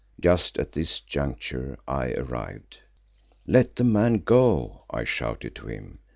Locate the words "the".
3.75-3.83